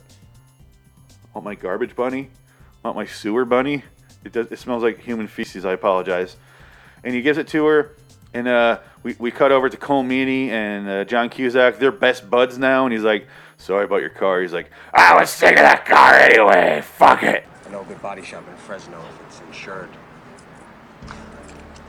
[1.34, 2.30] Want my garbage bunny?
[2.84, 3.84] Want my sewer bunny?
[4.24, 4.52] It does.
[4.52, 5.66] It smells like human feces.
[5.66, 6.38] I apologize.
[7.04, 7.96] And he gives it to her,
[8.34, 11.80] and uh, we we cut over to Colm Meaney and uh, John Cusack.
[11.80, 14.42] They're best buds now, and he's like, sorry about your car.
[14.42, 16.82] He's like, I was sick of that car anyway.
[16.82, 17.46] Fuck it.
[17.66, 19.90] I know a good body shop in Fresno if it's insured.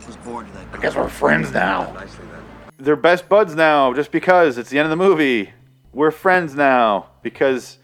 [0.06, 0.66] Was bored that.
[0.72, 1.92] I guess we're friends now.
[1.92, 2.42] Nicely then.
[2.76, 5.52] they're best buds now just because it's the end of the movie.
[5.92, 7.78] We're friends now because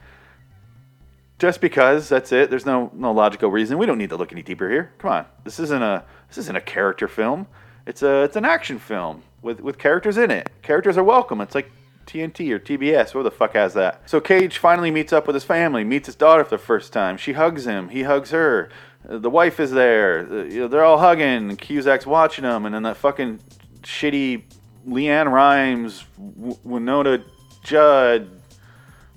[1.39, 2.51] just because that's it.
[2.51, 3.79] There's no no logical reason.
[3.79, 4.93] We don't need to look any deeper here.
[4.99, 5.27] Come on.
[5.45, 7.47] This isn't a this isn't a character film.
[7.89, 10.51] It's a it's an action film with with characters in it.
[10.61, 11.41] Characters are welcome.
[11.41, 11.71] It's like
[12.05, 13.15] TNT or TBS.
[13.15, 14.03] Where the fuck has that?
[14.05, 17.17] So Cage finally meets up with his family, meets his daughter for the first time.
[17.17, 17.89] She hugs him.
[17.89, 18.69] He hugs her.
[19.05, 20.47] The wife is there.
[20.47, 21.57] You know, they're all hugging.
[21.57, 23.41] Cusack's watching them, and then that fucking
[23.81, 24.43] shitty
[24.87, 27.25] LeAnn Rimes, Wynonna
[27.65, 28.29] Judd.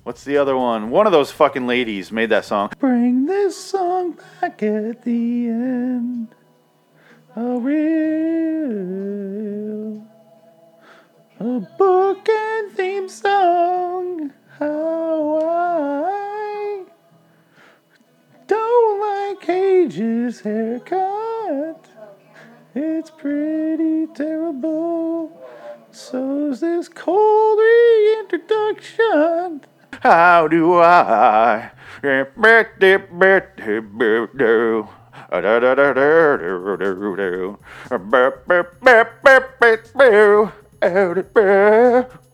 [0.04, 0.88] What's the other one?
[0.88, 2.70] One of those fucking ladies made that song.
[2.78, 6.34] Bring this song back at the end.
[7.34, 7.72] A real,
[11.40, 14.34] a book and theme song.
[14.58, 16.84] How I
[18.46, 21.88] don't like Cage's haircut.
[22.74, 25.32] It's pretty terrible.
[25.90, 29.62] So's this cold reintroduction.
[30.02, 31.70] How do I?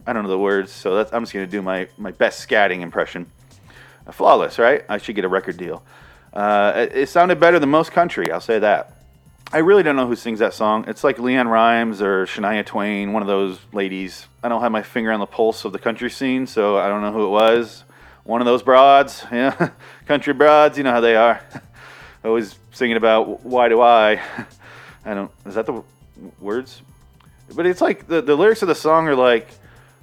[0.07, 2.81] I don't know the words, so that's, I'm just gonna do my, my best scatting
[2.81, 3.31] impression.
[4.11, 4.85] Flawless, right?
[4.89, 5.85] I should get a record deal.
[6.33, 8.95] Uh, it, it sounded better than most country, I'll say that.
[9.53, 10.85] I really don't know who sings that song.
[10.89, 14.27] It's like LeAnn Rimes or Shania Twain, one of those ladies.
[14.43, 17.01] I don't have my finger on the pulse of the country scene, so I don't
[17.01, 17.85] know who it was.
[18.25, 19.71] One of those broads, yeah,
[20.07, 21.41] country broads, you know how they are.
[22.29, 24.21] Always singing about why do I?
[25.05, 25.31] I don't.
[25.47, 25.83] Is that the
[26.41, 26.83] words?
[27.55, 29.49] But it's like the the lyrics of the song are like,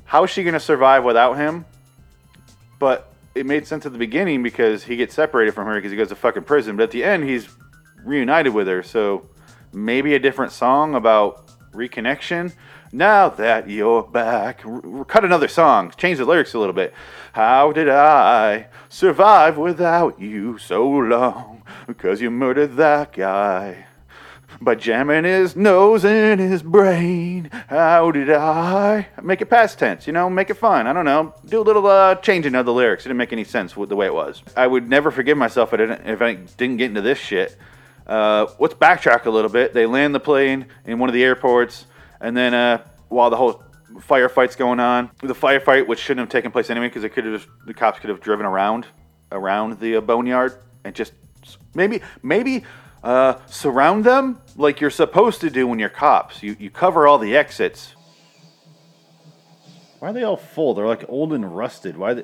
[0.06, 1.66] how is she gonna survive without him?
[2.80, 5.98] But it made sense at the beginning because he gets separated from her because he
[5.98, 6.78] goes to fucking prison.
[6.78, 7.48] But at the end, he's
[8.04, 8.82] reunited with her.
[8.82, 9.30] So
[9.72, 12.54] maybe a different song about reconnection.
[12.92, 14.64] Now that you're back,
[15.08, 15.94] cut another song.
[15.98, 16.94] Change the lyrics a little bit.
[17.34, 21.55] How did I survive without you so long?
[21.88, 23.86] Because you murdered that guy
[24.62, 27.50] by jamming his nose in his brain.
[27.68, 30.08] How did I make it past tense?
[30.08, 30.88] You know, make it fun.
[30.88, 31.34] I don't know.
[31.46, 33.06] Do a little uh, changing of the lyrics.
[33.06, 34.42] It didn't make any sense with the way it was.
[34.56, 37.58] I would never forgive myself if I didn't, if I didn't get into this shit.
[38.08, 39.74] Uh, let's backtrack a little bit.
[39.74, 41.86] They land the plane in one of the airports,
[42.22, 43.64] and then uh, while the whole
[43.98, 47.74] firefight's going on, the firefight, which shouldn't have taken place anyway, because could have the
[47.74, 48.86] cops could have driven around
[49.32, 51.14] around the uh, boneyard and just
[51.76, 52.64] maybe maybe
[53.04, 56.42] uh, surround them like you're supposed to do when you're cops.
[56.42, 57.94] You you cover all the exits.
[60.00, 60.74] Why are they all full?
[60.74, 61.98] They're like old and rusted.
[61.98, 62.16] Why?
[62.16, 62.24] They,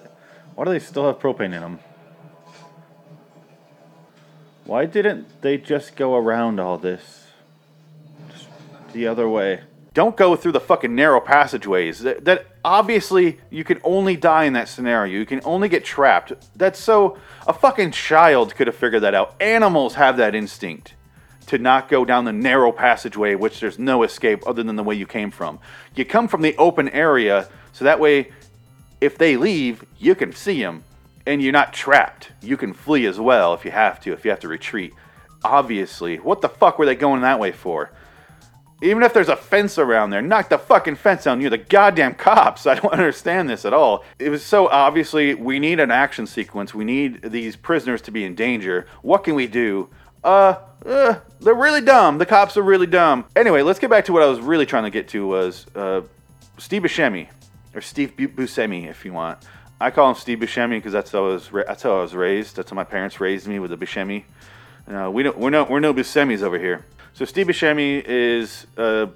[0.55, 1.79] why do they still have propane in them?
[4.65, 7.27] Why didn't they just go around all this?
[8.31, 8.47] Just
[8.93, 9.61] the other way.
[9.93, 11.99] Don't go through the fucking narrow passageways.
[11.99, 15.19] That, that obviously you can only die in that scenario.
[15.19, 16.31] You can only get trapped.
[16.55, 19.35] That's so a fucking child could have figured that out.
[19.41, 20.93] Animals have that instinct
[21.47, 24.95] to not go down the narrow passageway, which there's no escape other than the way
[24.95, 25.59] you came from.
[25.93, 28.31] You come from the open area, so that way,
[29.01, 30.85] if they leave, you can see them,
[31.25, 32.31] and you're not trapped.
[32.41, 34.93] You can flee as well if you have to, if you have to retreat.
[35.43, 37.91] Obviously, what the fuck were they going that way for?
[38.81, 41.39] Even if there's a fence around there, knock the fucking fence down.
[41.39, 42.65] You're the goddamn cops.
[42.67, 44.03] I don't understand this at all.
[44.17, 46.73] It was so obviously we need an action sequence.
[46.73, 48.87] We need these prisoners to be in danger.
[49.01, 49.89] What can we do?
[50.23, 52.17] Uh, uh, they're really dumb.
[52.17, 53.25] The cops are really dumb.
[53.35, 56.01] Anyway, let's get back to what I was really trying to get to was uh,
[56.57, 57.27] Steve Buscemi
[57.73, 59.39] or Steve Bu- Buscemi, if you want.
[59.79, 61.49] I call him Steve Buscemi because that's how I was.
[61.51, 62.55] That's how I was raised.
[62.55, 64.23] That's how my parents raised me with the Buscemi.
[64.87, 65.37] Uh, we don't.
[65.37, 65.63] We're no.
[65.63, 66.85] We're no Buscemis over here.
[67.13, 69.09] So Steve Buscemi is a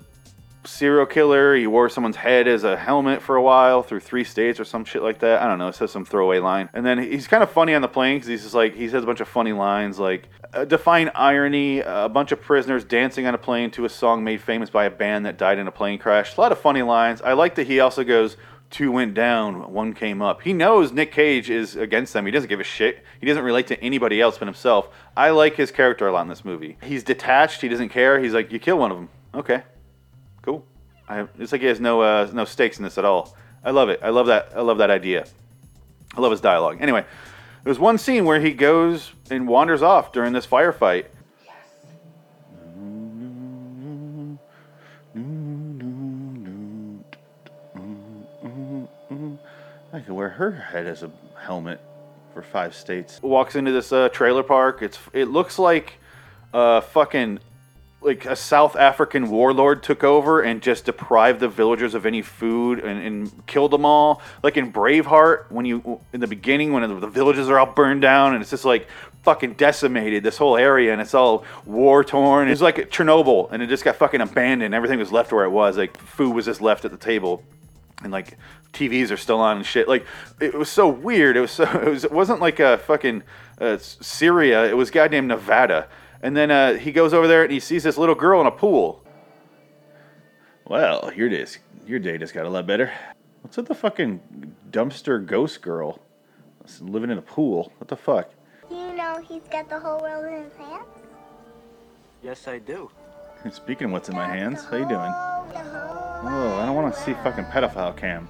[0.68, 1.56] serial killer.
[1.56, 4.86] He wore someone's head as a helmet for a while through three states or some
[4.86, 5.42] shit like that.
[5.42, 5.70] I don't know.
[5.70, 6.70] It says some throwaway line.
[6.74, 9.04] And then he's kind of funny on the plane because he's just like he says
[9.04, 11.80] a bunch of funny lines like uh, define irony.
[11.80, 14.92] A bunch of prisoners dancing on a plane to a song made famous by a
[14.92, 16.36] band that died in a plane crash.
[16.38, 17.22] A lot of funny lines.
[17.22, 18.38] I like that he also goes.
[18.70, 20.42] Two went down, one came up.
[20.42, 22.26] He knows Nick Cage is against them.
[22.26, 23.04] He doesn't give a shit.
[23.20, 24.90] He doesn't relate to anybody else but himself.
[25.16, 26.78] I like his character a lot in this movie.
[26.84, 27.62] He's detached.
[27.62, 28.20] He doesn't care.
[28.20, 29.10] He's like, you kill one of them.
[29.34, 29.64] Okay,
[30.42, 30.66] cool.
[31.08, 33.36] I, it's like he has no uh, no stakes in this at all.
[33.64, 34.00] I love it.
[34.02, 34.52] I love that.
[34.56, 35.26] I love that idea.
[36.16, 36.78] I love his dialogue.
[36.82, 37.06] Anyway,
[37.64, 41.06] there's one scene where he goes and wanders off during this firefight.
[50.06, 51.82] Could wear her head as a helmet
[52.34, 53.20] for five states.
[53.24, 54.82] Walks into this uh, trailer park.
[54.82, 55.94] It's it looks like
[56.54, 57.40] uh, fucking
[58.02, 62.80] like a South African warlord took over and just deprived the villagers of any food
[62.80, 64.22] and, and killed them all.
[64.44, 68.34] Like in Braveheart, when you in the beginning when the villages are all burned down
[68.34, 68.88] and it's just like
[69.24, 72.48] fucking decimated this whole area and it's all war torn.
[72.48, 74.76] It's like Chernobyl and it just got fucking abandoned.
[74.76, 75.78] Everything was left where it was.
[75.78, 77.44] Like food was just left at the table
[78.04, 78.38] and like
[78.74, 79.88] TVs are still on and shit.
[79.88, 80.06] Like
[80.40, 81.38] it was so weird.
[81.38, 83.24] It was so it was it wasn't like a fucking
[83.60, 84.66] uh, Syria.
[84.66, 85.88] It was goddamn Nevada.
[86.22, 88.52] And then uh, he goes over there and he sees this little girl in a
[88.52, 89.04] pool.
[90.66, 91.46] Well, your day
[91.86, 92.92] your day just got a lot better.
[93.42, 96.00] What's with the fucking dumpster ghost girl
[96.82, 97.72] living in a pool?
[97.78, 98.32] What the fuck?
[98.68, 100.86] Do you know he's got the whole world in his hands?
[102.24, 102.90] Yes, I do.
[103.52, 105.00] Speaking of what's in my hands, how you doing?
[105.02, 108.28] Oh, I don't want to see fucking pedophile cam.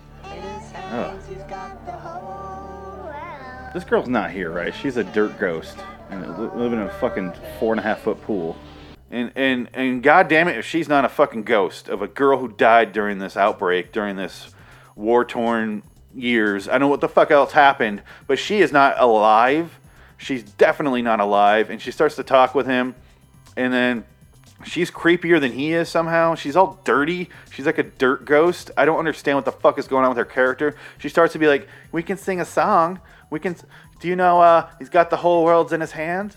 [0.92, 1.18] Ugh.
[3.74, 4.74] This girl's not here, right?
[4.74, 5.78] She's a dirt ghost
[6.10, 8.58] and living in a fucking four and a half foot pool.
[9.12, 12.40] And and and god damn it, if she's not a fucking ghost of a girl
[12.40, 14.54] who died during this outbreak, during this
[14.96, 16.68] war torn years.
[16.68, 19.80] I don't know what the fuck else happened, but she is not alive.
[20.18, 21.70] She's definitely not alive.
[21.70, 22.96] And she starts to talk with him,
[23.56, 24.06] and then
[24.66, 26.36] she's creepier than he is somehow.
[26.36, 27.30] She's all dirty.
[27.52, 28.72] She's like a dirt ghost.
[28.76, 30.76] I don't understand what the fuck is going on with her character.
[30.98, 33.00] She starts to be like, "We can sing a song.
[33.30, 33.56] We can.
[34.00, 34.42] Do you know?
[34.42, 36.36] Uh, he's got the whole world's in his hand.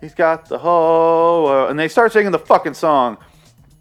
[0.00, 1.44] He's got the whole.
[1.44, 1.70] World.
[1.70, 3.18] And they start singing the fucking song,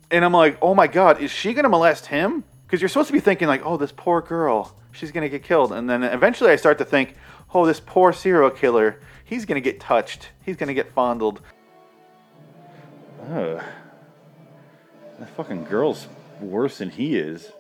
[0.10, 3.14] and I'm like, "Oh my god, is she gonna molest him?" Because you're supposed to
[3.14, 6.56] be thinking like, "Oh, this poor girl, she's gonna get killed," and then eventually I
[6.56, 7.16] start to think,
[7.54, 10.30] "Oh, this poor serial killer, he's gonna get touched.
[10.44, 11.42] He's gonna get fondled."
[13.32, 13.62] Ugh.
[15.20, 16.08] That fucking girl's
[16.42, 17.52] worse than he is.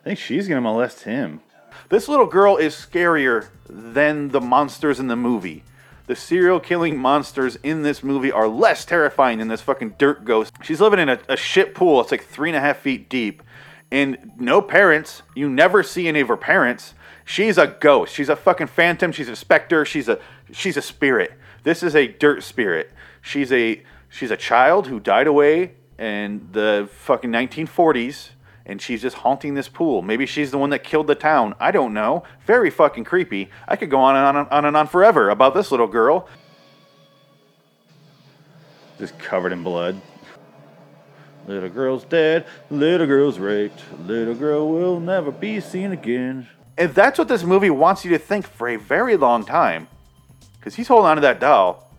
[0.00, 1.40] I think she's gonna molest him.
[1.88, 5.62] This little girl is scarier than the monsters in the movie.
[6.06, 10.52] The serial killing monsters in this movie are less terrifying than this fucking dirt ghost.
[10.62, 12.00] She's living in a, a shit pool.
[12.00, 13.42] It's like three and a half feet deep.
[13.92, 15.22] And no parents.
[15.36, 16.94] You never see any of her parents.
[17.24, 18.12] She's a ghost.
[18.12, 19.12] She's a fucking phantom.
[19.12, 19.84] She's a specter.
[19.84, 20.18] She's a
[20.52, 21.32] she's a spirit.
[21.62, 22.90] This is a dirt spirit.
[23.22, 28.30] She's a she's a child who died away in the fucking 1940s
[28.66, 30.02] and she's just haunting this pool.
[30.02, 31.54] Maybe she's the one that killed the town.
[31.58, 32.24] I don't know.
[32.46, 33.50] Very fucking creepy.
[33.66, 36.28] I could go on and on and on and on forever about this little girl.
[38.98, 40.00] Just covered in blood.
[41.48, 46.46] Little girl's dead, little girl's raped, little girl will never be seen again.
[46.78, 49.88] And that's what this movie wants you to think for a very long time.
[50.58, 51.89] Because he's holding on to that doll.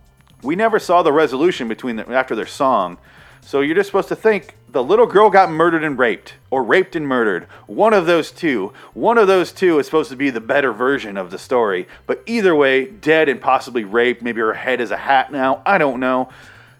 [0.43, 2.97] We never saw the resolution between the, after their song.
[3.41, 6.95] So you're just supposed to think the little girl got murdered and raped, or raped
[6.95, 7.45] and murdered.
[7.67, 8.71] One of those two.
[8.93, 11.87] One of those two is supposed to be the better version of the story.
[12.05, 14.21] But either way, dead and possibly raped.
[14.21, 15.61] Maybe her head is a hat now.
[15.65, 16.29] I don't know.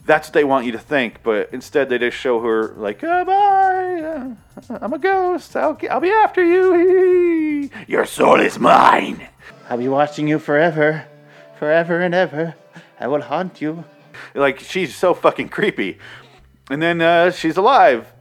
[0.05, 1.21] That's what they want you to think.
[1.23, 4.01] But instead, they just show her, like, oh, goodbye.
[4.01, 5.55] Uh, I'm a ghost.
[5.55, 7.69] I'll, I'll be after you.
[7.87, 9.27] Your soul is mine.
[9.69, 11.05] I'll be watching you forever.
[11.59, 12.55] Forever and ever.
[13.01, 13.83] I will haunt you.
[14.35, 15.97] Like, she's so fucking creepy.
[16.69, 18.13] And then uh, she's alive.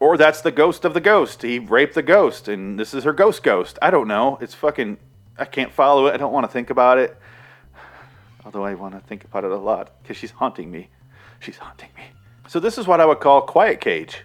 [0.00, 1.42] Or that's the ghost of the ghost.
[1.42, 3.78] He raped the ghost, and this is her ghost ghost.
[3.80, 4.36] I don't know.
[4.40, 4.98] It's fucking.
[5.38, 6.14] I can't follow it.
[6.14, 7.16] I don't want to think about it.
[8.44, 10.88] Although I want to think about it a lot because she's haunting me.
[11.40, 12.02] She's haunting me.
[12.48, 14.24] So this is what I would call Quiet Cage,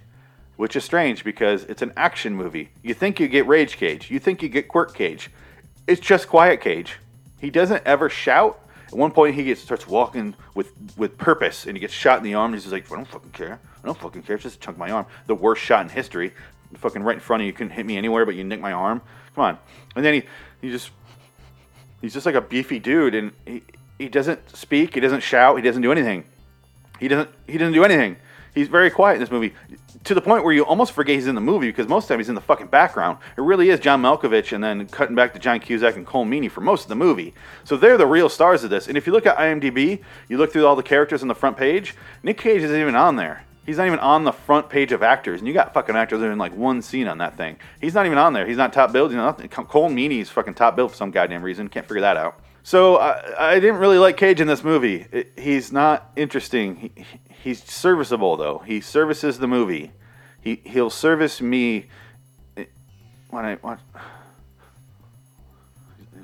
[0.57, 2.69] which is strange because it's an action movie.
[2.83, 4.11] You think you get Rage Cage.
[4.11, 5.29] You think you get Quirk Cage.
[5.87, 6.97] It's just Quiet Cage.
[7.39, 8.60] He doesn't ever shout.
[8.91, 12.23] At one point, he gets, starts walking with, with purpose, and he gets shot in
[12.23, 12.53] the arm.
[12.53, 13.59] And he's like, "I don't fucking care.
[13.81, 14.35] I don't fucking care.
[14.35, 15.05] It's just a chunk of my arm.
[15.27, 16.33] The worst shot in history.
[16.75, 17.53] Fucking right in front of you.
[17.53, 19.01] Couldn't hit me anywhere, but you nick my arm.
[19.35, 19.57] Come on."
[19.95, 20.23] And then he,
[20.61, 20.91] he just,
[22.01, 23.63] he's just like a beefy dude, and he,
[23.97, 24.93] he doesn't speak.
[24.93, 25.55] He doesn't shout.
[25.55, 26.25] He doesn't do anything.
[26.99, 27.29] He doesn't.
[27.47, 28.17] He doesn't do anything.
[28.53, 29.53] He's very quiet in this movie,
[30.03, 32.13] to the point where you almost forget he's in the movie because most of the
[32.13, 33.17] time he's in the fucking background.
[33.37, 36.49] It really is John Malkovich and then cutting back to John Cusack and Colm Meaney
[36.49, 37.33] for most of the movie.
[37.63, 38.87] So they're the real stars of this.
[38.87, 41.57] And if you look at IMDb, you look through all the characters on the front
[41.57, 41.95] page.
[42.23, 43.45] Nick Cage isn't even on there.
[43.65, 46.37] He's not even on the front page of actors, and you got fucking actors in
[46.39, 47.57] like one scene on that thing.
[47.79, 48.47] He's not even on there.
[48.47, 49.11] He's not top billed.
[49.11, 49.47] He's nothing.
[49.49, 51.69] Colm Meaney's fucking top billed for some goddamn reason.
[51.69, 52.39] Can't figure that out.
[52.63, 55.07] So I, I didn't really like Cage in this movie.
[55.11, 56.75] It, he's not interesting.
[56.75, 57.05] He,
[57.41, 58.59] he's serviceable though.
[58.59, 59.91] He services the movie.
[60.39, 61.87] He he'll service me
[62.57, 62.65] eh,
[63.29, 63.77] when I when,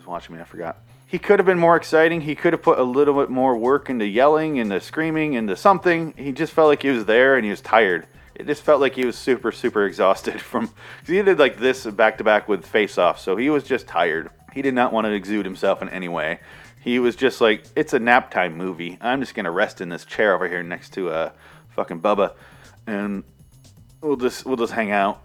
[0.08, 0.42] watching me.
[0.42, 0.78] I forgot.
[1.06, 2.22] He could have been more exciting.
[2.22, 6.14] He could have put a little bit more work into yelling, into screaming, into something.
[6.18, 8.08] He just felt like he was there and he was tired.
[8.36, 10.74] It just felt like he was super, super exhausted from.
[11.06, 14.30] He did like this back to back with Face Off, so he was just tired.
[14.54, 16.40] He did not want to exude himself in any way.
[16.80, 18.98] He was just like, it's a nap time movie.
[19.02, 21.32] I'm just gonna rest in this chair over here next to uh,
[21.70, 22.34] fucking Bubba,
[22.86, 23.24] and
[24.02, 25.22] we'll just we'll just hang out.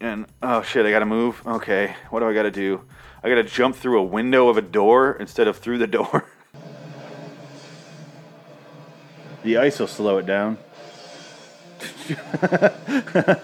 [0.00, 1.40] And oh shit, I gotta move.
[1.46, 2.82] Okay, what do I gotta do?
[3.22, 6.26] I gotta jump through a window of a door instead of through the door.
[9.42, 10.58] the ice will slow it down.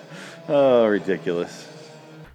[0.49, 1.72] oh, ridiculous.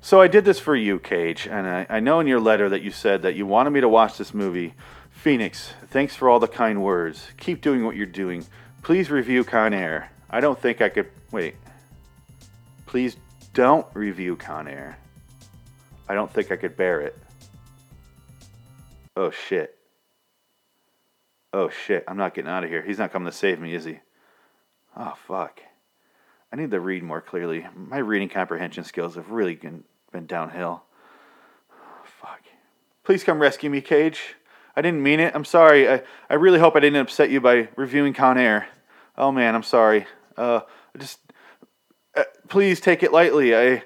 [0.07, 2.81] So I did this for you, Cage, and I, I know in your letter that
[2.81, 4.73] you said that you wanted me to watch this movie.
[5.09, 7.27] Phoenix, thanks for all the kind words.
[7.35, 8.45] Keep doing what you're doing.
[8.83, 10.09] Please review Con Air.
[10.29, 11.09] I don't think I could.
[11.33, 11.55] Wait.
[12.85, 13.17] Please
[13.53, 14.97] don't review Con Air.
[16.07, 17.17] I don't think I could bear it.
[19.17, 19.77] Oh shit.
[21.51, 22.05] Oh shit.
[22.07, 22.81] I'm not getting out of here.
[22.81, 23.99] He's not coming to save me, is he?
[24.95, 25.59] Oh fuck.
[26.53, 27.67] I need to read more clearly.
[27.75, 30.83] My reading comprehension skills have really been, been downhill.
[32.03, 32.41] fuck.
[33.03, 34.35] Please come rescue me, Cage.
[34.75, 35.33] I didn't mean it.
[35.35, 35.89] I'm sorry.
[35.89, 38.67] I, I really hope I didn't upset you by reviewing Con Air.
[39.17, 40.05] Oh man, I'm sorry.
[40.37, 40.61] Uh,
[40.97, 41.19] just
[42.15, 43.55] uh, please take it lightly.
[43.55, 43.83] I,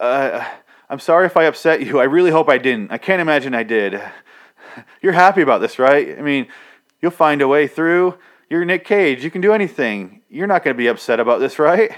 [0.00, 0.44] uh,
[0.90, 1.98] I'm sorry if I upset you.
[2.00, 2.92] I really hope I didn't.
[2.92, 4.00] I can't imagine I did.
[5.02, 6.18] You're happy about this, right?
[6.18, 6.46] I mean,
[7.00, 8.18] you'll find a way through.
[8.48, 9.24] You're Nick Cage.
[9.24, 10.22] You can do anything.
[10.28, 11.92] You're not going to be upset about this, right?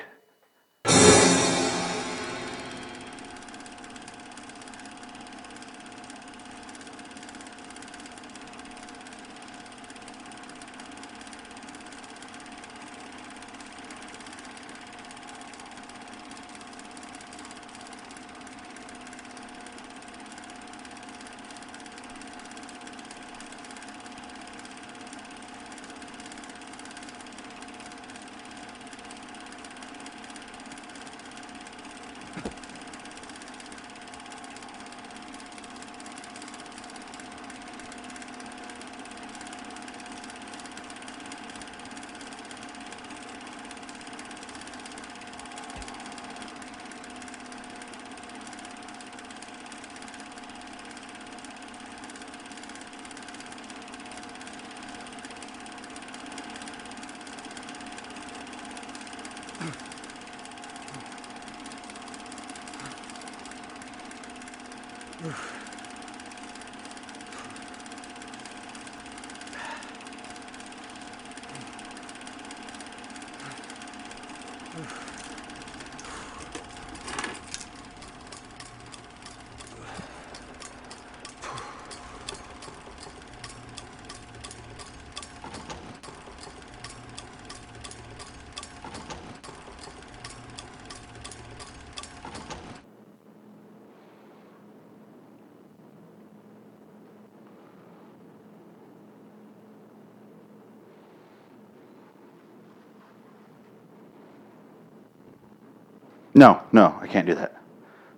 [106.40, 107.54] No, no, I can't do that.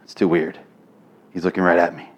[0.05, 0.57] It's too weird.
[1.33, 2.09] He's looking right at me.